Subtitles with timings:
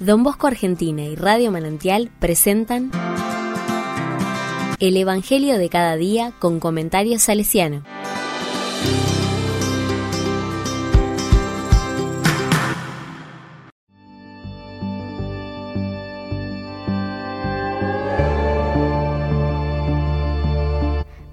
[0.00, 2.90] Don Bosco Argentina y Radio Manantial presentan
[4.78, 7.82] El Evangelio de cada día con comentarios salesiano.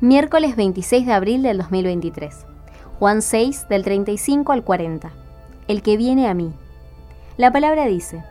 [0.01, 2.45] Miércoles 26 de abril del 2023.
[2.99, 5.13] Juan 6 del 35 al 40.
[5.69, 6.51] El que viene a mí.
[7.37, 8.25] La palabra dice,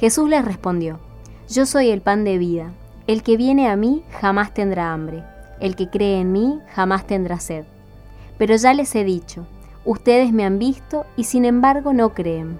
[0.00, 0.98] Jesús les respondió,
[1.48, 2.72] Yo soy el pan de vida,
[3.06, 5.24] el que viene a mí jamás tendrá hambre,
[5.58, 7.64] el que cree en mí jamás tendrá sed.
[8.36, 9.46] Pero ya les he dicho,
[9.86, 12.58] ustedes me han visto y sin embargo no creen.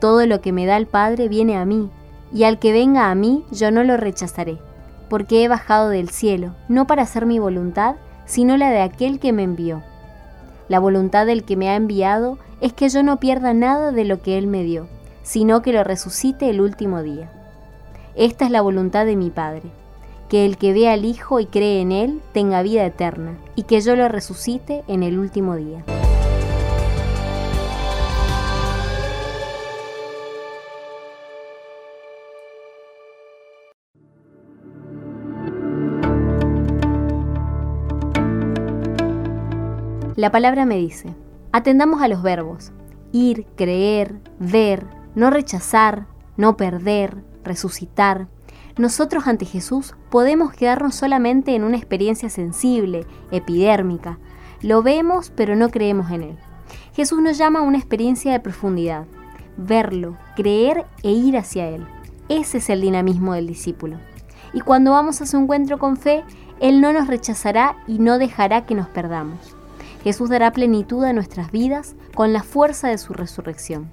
[0.00, 1.90] Todo lo que me da el Padre viene a mí,
[2.32, 4.56] y al que venga a mí yo no lo rechazaré,
[5.10, 9.34] porque he bajado del cielo, no para hacer mi voluntad, sino la de aquel que
[9.34, 9.82] me envió.
[10.68, 14.22] La voluntad del que me ha enviado es que yo no pierda nada de lo
[14.22, 14.88] que él me dio
[15.30, 17.30] sino que lo resucite el último día.
[18.16, 19.70] Esta es la voluntad de mi Padre,
[20.28, 23.80] que el que vea al Hijo y cree en Él tenga vida eterna, y que
[23.80, 25.84] yo lo resucite en el último día.
[40.16, 41.14] La palabra me dice,
[41.52, 42.72] atendamos a los verbos,
[43.12, 48.28] ir, creer, ver, no rechazar, no perder, resucitar.
[48.76, 54.18] Nosotros ante Jesús podemos quedarnos solamente en una experiencia sensible, epidérmica.
[54.62, 56.38] Lo vemos pero no creemos en Él.
[56.94, 59.06] Jesús nos llama a una experiencia de profundidad,
[59.56, 61.86] verlo, creer e ir hacia Él.
[62.28, 63.98] Ese es el dinamismo del discípulo.
[64.52, 66.24] Y cuando vamos a su encuentro con fe,
[66.60, 69.56] Él no nos rechazará y no dejará que nos perdamos.
[70.02, 73.90] Jesús dará plenitud a nuestras vidas con la fuerza de su resurrección.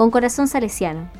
[0.00, 1.10] Con corazón salesiano.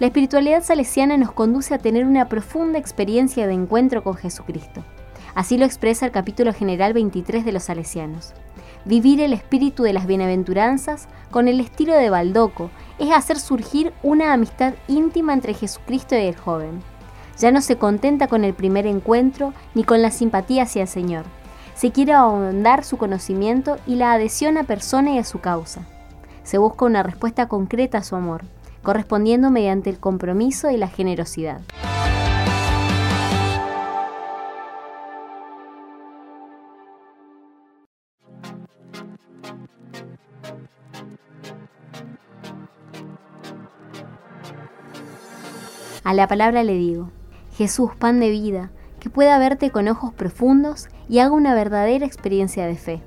[0.00, 4.84] La espiritualidad salesiana nos conduce a tener una profunda experiencia de encuentro con Jesucristo.
[5.36, 8.34] Así lo expresa el capítulo general 23 de los salesianos.
[8.84, 14.32] Vivir el espíritu de las bienaventuranzas con el estilo de Baldoco es hacer surgir una
[14.32, 16.82] amistad íntima entre Jesucristo y el joven.
[17.38, 21.24] Ya no se contenta con el primer encuentro ni con la simpatía hacia el Señor.
[21.74, 25.86] Se quiere ahondar su conocimiento y la adhesión a persona y a su causa
[26.44, 28.44] se busca una respuesta concreta a su amor,
[28.82, 31.62] correspondiendo mediante el compromiso y la generosidad.
[46.04, 47.10] A la palabra le digo,
[47.56, 48.70] Jesús, pan de vida,
[49.00, 53.02] que pueda verte con ojos profundos y haga una verdadera experiencia de fe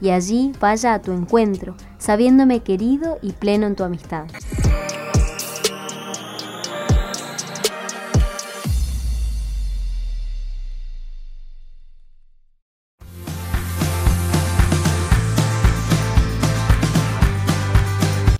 [0.00, 4.24] y allí vaya a tu encuentro, sabiéndome querido y pleno en tu amistad.